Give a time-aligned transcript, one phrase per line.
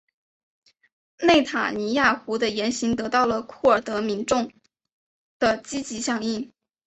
[1.19, 4.51] 内塔尼亚胡的言行得到了库尔德民众
[5.37, 6.51] 的积极响应。